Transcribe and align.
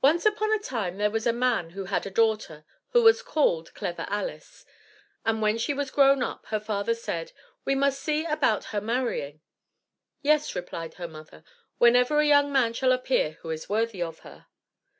Once 0.00 0.26
upon 0.26 0.50
a 0.52 0.58
time 0.58 0.96
there 0.98 1.08
was 1.08 1.24
a 1.24 1.32
man 1.32 1.70
who 1.70 1.84
had 1.84 2.04
a 2.04 2.10
daughter, 2.10 2.64
who 2.90 3.00
was 3.00 3.22
called 3.22 3.72
"Clever 3.74 4.06
Alice;" 4.08 4.64
and 5.24 5.40
when 5.40 5.56
she 5.56 5.72
was 5.72 5.92
grown 5.92 6.20
up, 6.20 6.44
her 6.46 6.58
father 6.58 6.94
said, 6.96 7.30
"We 7.64 7.76
must 7.76 8.02
see 8.02 8.24
about 8.24 8.64
her 8.74 8.80
marrying." 8.80 9.40
"Yes," 10.20 10.56
replied 10.56 10.94
her 10.94 11.06
mother, 11.06 11.44
"whenever 11.78 12.18
a 12.18 12.26
young 12.26 12.50
man 12.52 12.72
shall 12.72 12.90
appear 12.90 13.34
who 13.42 13.50
is 13.50 13.68
worthy 13.68 14.02
of 14.02 14.18
her." 14.26 14.48